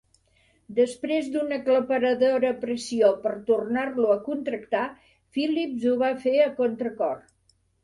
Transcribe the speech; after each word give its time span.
Després 0.77 1.27
d'una 1.35 1.59
aclaparadora 1.63 2.51
pressió 2.63 3.11
per 3.27 3.35
tornar-lo 3.51 4.09
a 4.15 4.17
contractar, 4.31 4.83
Phillips 5.39 5.89
ho 5.93 5.97
va 6.03 6.13
fer 6.27 6.37
a 6.49 6.51
contracor. 6.59 7.25